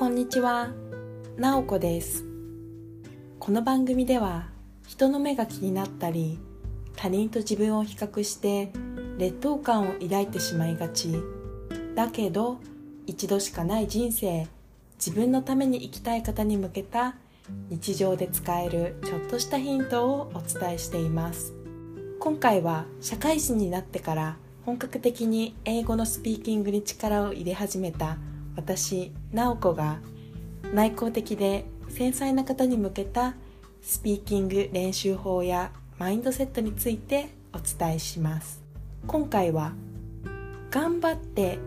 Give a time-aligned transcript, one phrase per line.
[0.00, 0.70] こんにちは、
[1.36, 2.24] なおこです。
[3.38, 4.48] この番組では
[4.88, 6.38] 人の目が気になったり、
[6.96, 8.72] 他人と自分を比較して
[9.18, 11.12] 劣等感を抱いてしまいがち。
[11.94, 12.60] だけど、
[13.06, 14.48] 一度しかない人生、
[14.94, 17.16] 自分のために生きたい方に向けた
[17.68, 21.52] 日常で使えるちょっとしたヒントをお伝えしています。
[22.18, 28.16] 今回は社会人になってから本格的に英語のスピーキングに力を入れ始めた
[28.60, 30.00] 私、なおこが
[30.74, 33.34] 内向的で繊細な方に向けた
[33.80, 38.62] スピーキング練習法やマインドセットについてお伝えします。
[39.06, 39.72] 今回は
[40.70, 41.58] 頑張って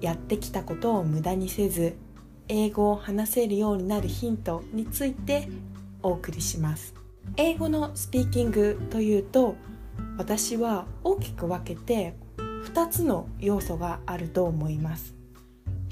[0.00, 1.96] やってきたことを無駄にせず
[2.48, 5.50] 英語を話せるようになるヒントについて
[6.02, 6.94] お送りします。
[7.36, 9.54] 英語のスピーキングというと
[10.16, 15.14] 私は大きく分けて2つの要素があると思います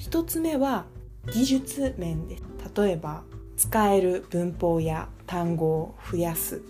[0.00, 0.86] 1つ目は
[1.32, 2.42] 技術面です
[2.74, 3.22] 例えば
[3.56, 6.62] 使える文法や単語を増やす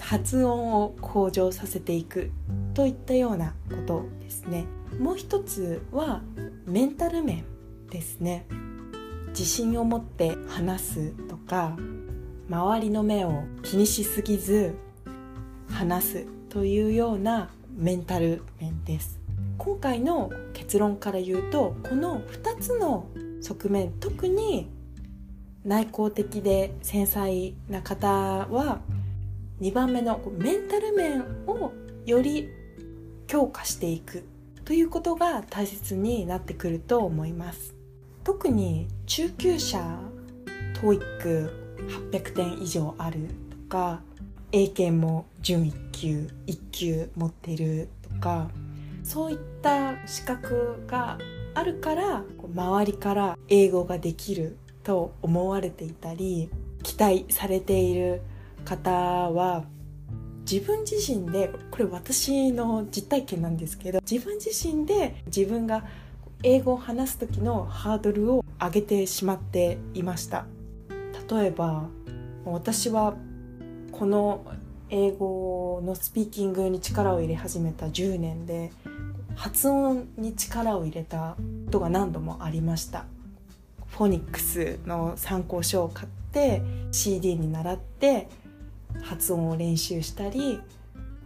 [0.00, 2.30] 発音を向上させていく
[2.74, 4.66] といったようなことですね。
[4.98, 6.20] もう一つは
[6.66, 7.44] メンタル面
[7.90, 8.46] ですね。
[9.28, 11.76] 自信を持って話すとか
[12.50, 14.74] 周りの目を気にしすぎず
[15.70, 19.23] 話すというようなメンタル面です。
[19.58, 23.06] 今回の結論から言うとこの2つの
[23.40, 24.68] 側面特に
[25.64, 28.80] 内向的で繊細な方は
[29.60, 31.72] 2番目のメンタル面を
[32.04, 32.48] より
[33.26, 34.24] 強化していく
[34.64, 37.74] ということが大切になってくると思います。
[38.24, 39.98] 特に中級者
[40.80, 44.00] TOEIC800 点以上あるとか
[44.52, 48.48] 英検も準1級1級持ってるとか
[49.04, 51.18] そういった資格が
[51.54, 56.50] あるから周りから英語ができると思われていたり
[56.82, 58.22] 期待されている
[58.64, 59.64] 方は
[60.50, 65.84] 自分自身でこれ私の実体験なんですけど自分自身で自分が
[66.42, 70.46] 英語を話す時のハードルを上げてしまっていました。
[71.30, 71.88] 例えば
[72.44, 73.14] 私は
[73.92, 74.44] この
[74.90, 78.70] 英語のスピーキングに力を入れ始めた10年で
[79.36, 81.36] 発音に力を入れた
[81.66, 83.04] ことが何度もありました。
[83.88, 88.28] フォニックスの参考書を買って CD に習って
[89.02, 90.60] 発音を練習したり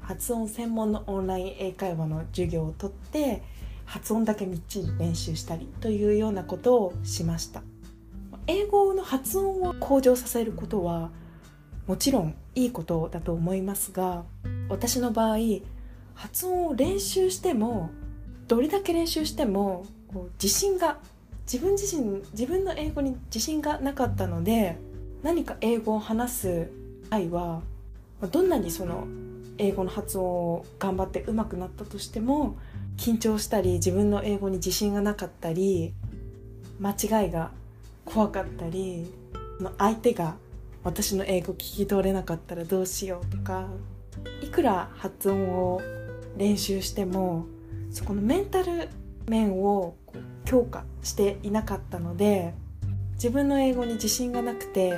[0.00, 3.42] 発音専門のオンライン英会話の授業を取って
[3.86, 7.62] 発音だけみっちり練習したりというようなことをしました。
[8.46, 11.10] 英語の発音を向上させることは
[11.86, 14.24] もちろんいいことだと思いますが
[14.68, 15.36] 私の場合
[16.18, 17.90] 発音を練習しても
[18.48, 20.98] どれだけ練習してもこう自信が
[21.50, 24.76] 自分自身自分の英語に自信がなかったので
[25.22, 26.70] 何か英語を話す
[27.08, 27.62] 際は
[28.32, 29.06] どんなにその
[29.58, 32.56] 英語の発音を頑張って上手くなったとしても
[32.96, 35.94] 緊張したり自分の英語に自信がなかったり
[36.80, 37.52] 間違いが
[38.04, 39.06] 怖かったり
[39.78, 40.34] 相手が
[40.82, 43.68] 私の英語聞き取れなかったらどうしようとか
[44.42, 45.80] いくら発音を
[46.38, 47.46] 練習しても
[47.90, 48.88] そこのメンタル
[49.26, 49.96] 面を
[50.44, 52.54] 強化していなかったので
[53.14, 54.94] 自分の英語に自信がなくて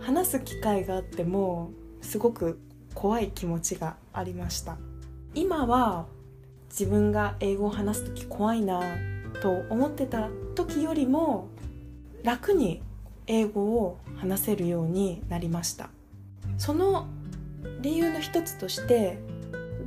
[0.00, 2.58] 話す機会があってもすごく
[2.94, 4.78] 怖い気持ちがありました。
[5.34, 6.06] 今は
[6.70, 8.80] 自分が英語を話す時怖いな
[9.42, 11.48] と思ってた時よりも
[12.22, 12.82] 楽に
[13.26, 15.90] 英語を話せるようになりました。
[16.56, 17.06] その
[17.80, 19.18] 理由の一つとして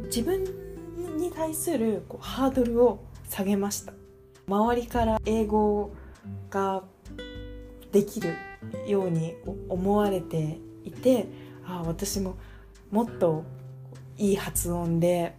[0.05, 0.60] 自分
[1.21, 3.93] に対するこうハードルを下げました。
[4.47, 5.93] 周りから英語
[6.49, 6.83] が
[7.91, 8.35] できる
[8.87, 9.35] ように
[9.69, 11.27] 思われていて
[11.65, 12.37] あ私も
[12.89, 13.43] もっと
[14.17, 15.37] いい発音で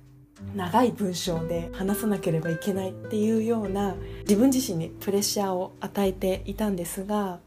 [0.54, 7.40] 長い文章で話さなければいけないっていうような自分自身にプレッシャーを与えていたんですが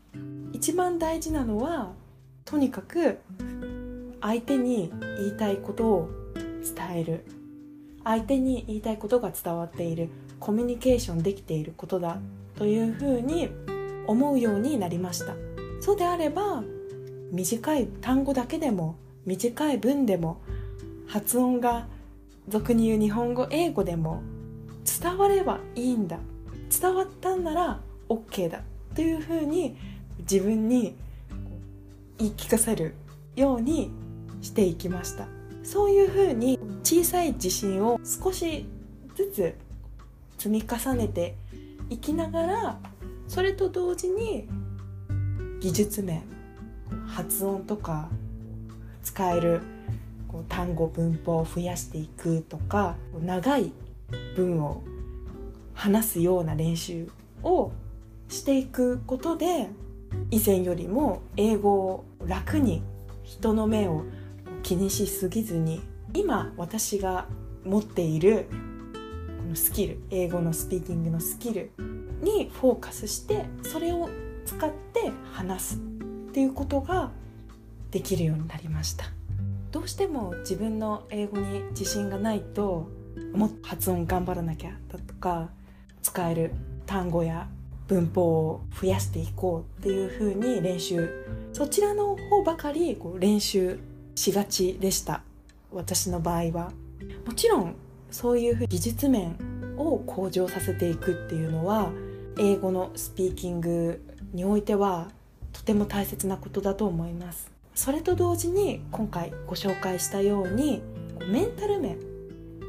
[0.54, 1.94] 一番大事なのは
[2.46, 3.20] とにかく
[4.22, 7.35] 相手に言いたいことを伝える。
[8.06, 10.10] 相手に言いたいことが伝わっている。
[10.40, 12.20] コミュニケーションできていることだ。
[12.56, 13.50] というふうに
[14.08, 15.36] 思うようになりました。
[15.82, 16.64] そうであれば
[17.32, 20.42] 短い単語だけでも短い文でも
[21.08, 21.88] 発音が
[22.48, 24.22] 俗に言う日本語英語でも
[25.02, 26.20] 伝わればいいんだ。
[26.80, 28.62] 伝わったんなら OK だ。
[28.94, 29.76] というふうに
[30.20, 30.96] 自分に
[32.18, 32.94] 言い聞かせる
[33.36, 33.92] ように
[34.42, 35.35] していきました。
[35.66, 38.68] そういうふうに小さい自信を少し
[39.16, 39.56] ずつ
[40.38, 41.36] 積み重ねて
[41.90, 42.80] いきながら
[43.28, 44.48] それと同時に
[45.60, 46.22] 技術面
[47.08, 48.10] 発音とか
[49.04, 49.62] 使える
[50.28, 53.72] こう単語文法を増やしていくとか長い
[54.36, 54.84] 文を
[55.74, 57.10] 話すような練習
[57.42, 57.72] を
[58.30, 59.70] していくことで
[60.30, 62.84] 以前よりも英語を楽に
[63.24, 64.04] 人の目を
[64.66, 65.80] 気にしすぎずに
[66.16, 67.28] 今私が
[67.64, 68.48] 持っている
[69.38, 71.70] このスキル英語のスピーキングのスキル
[72.24, 74.10] にフォーカスしてそれを
[74.44, 75.78] 使って話すっ
[76.34, 77.12] ていうことが
[77.92, 79.06] できるようになりました。
[79.72, 82.90] どうしても自分の英語に自信がないと
[83.36, 85.52] もっと発音頑張らなきゃだとか
[86.02, 86.56] 使える
[86.88, 87.48] 単語や
[87.88, 91.08] 文法を増やしていこうっていう風に練習
[91.54, 93.78] そちらの方ばかりこう練習
[94.16, 95.22] しがちでした。
[95.72, 96.72] 私の場合は。
[97.26, 97.76] もちろん
[98.10, 99.36] そういう技術面
[99.78, 101.92] を向上させていくっていうのは
[102.40, 104.02] 英語のスピーキング
[104.34, 105.10] においては
[105.52, 107.52] とても大切なことだと思います。
[107.74, 110.82] それと同時に今回ご紹介したように
[111.28, 111.98] メンタル面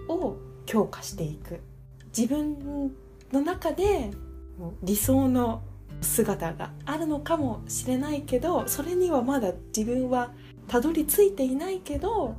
[0.08, 1.60] を強化していく。
[2.16, 2.90] 自分
[3.32, 4.10] の中で
[4.82, 5.62] 理想の
[6.00, 10.32] 姿があるのかもしれないけどそれにはまだ自分は
[10.68, 12.36] たどり着いていないけど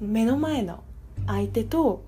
[0.00, 0.82] 目の前の
[1.26, 2.04] 相手と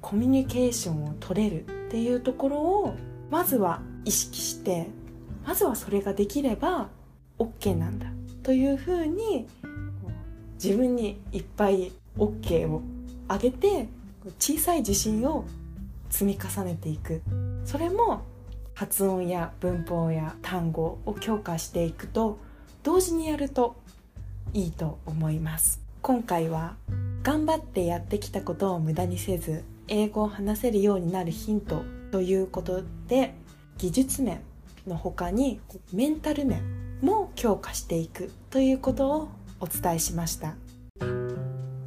[0.00, 2.94] コミュニケーションを取れるっていうところを
[3.30, 4.88] まずは意識して
[5.46, 6.88] まずはそれができれば
[7.38, 8.06] OK なんだ
[8.42, 9.46] というふうに
[10.62, 12.82] 自分にいっぱい OK を
[13.28, 13.88] あげて
[14.38, 15.44] 小さい自信を
[16.10, 17.22] 積み重ねていく。
[17.64, 18.22] それも
[18.74, 22.38] 発音や文法や単語を強化していくと
[22.82, 23.76] 同時にやると
[24.54, 26.76] いいと思います今回は
[27.22, 33.34] 頑張ってやってきたことを無駄にせず英語を話せるようになるヒントということで
[33.78, 34.40] 技術面
[34.86, 35.60] の他に
[35.92, 39.28] メンタル面も強化していくということを
[39.60, 40.54] お伝えしました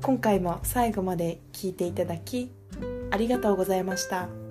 [0.01, 2.51] 今回も最後まで聞いていただき
[3.11, 4.44] ありがとうございました。